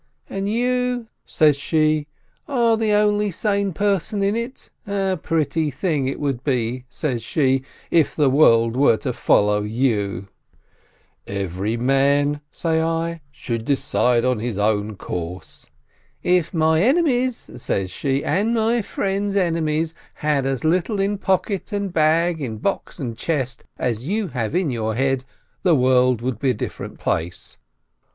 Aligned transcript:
—"And 0.35 0.49
you," 0.49 1.09
says 1.27 1.57
she, 1.57 2.07
"are 2.47 2.75
the 2.75 2.91
only 2.91 3.29
sane 3.29 3.71
person 3.71 4.23
in 4.23 4.35
it? 4.35 4.71
A 4.87 5.19
pretty 5.21 5.69
thing 5.69 6.07
it 6.07 6.19
would 6.19 6.43
be," 6.43 6.85
says 6.89 7.21
she, 7.21 7.61
"if 7.91 8.15
the 8.15 8.27
world 8.27 8.75
were 8.75 8.97
to 8.97 9.13
follow 9.13 9.61
you 9.61 10.27
!"—"Every 11.27 11.77
man," 11.77 12.41
say 12.51 12.81
I, 12.81 13.21
"should 13.29 13.63
decide 13.63 14.25
on 14.25 14.39
his 14.39 14.57
own 14.57 14.95
course."— 14.95 15.67
"If 16.39 16.51
my 16.51 16.81
enemies," 16.81 17.51
says 17.53 17.91
she, 17.91 18.25
"and 18.25 18.55
my 18.55 18.81
friends' 18.81 19.35
enemies, 19.35 19.93
had 20.15 20.47
as 20.47 20.63
little 20.63 20.99
in 20.99 21.19
pocket 21.19 21.71
and 21.71 21.93
bag, 21.93 22.41
in 22.41 22.57
box 22.57 22.97
and 22.97 23.15
chest, 23.15 23.65
as 23.77 24.07
you 24.07 24.29
have 24.29 24.55
in 24.55 24.71
your 24.71 24.95
head, 24.95 25.25
the 25.61 25.75
world 25.75 26.23
would 26.23 26.39
be 26.39 26.49
a 26.49 26.55
different 26.55 26.97
place." 26.97 27.57